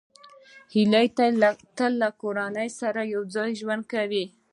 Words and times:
هیلۍ 0.73 1.07
تل 1.77 1.93
له 2.01 2.09
کورنۍ 2.21 2.69
سره 2.79 3.01
یوځای 3.13 3.49
ژوند 3.59 3.83
کوي 3.93 4.25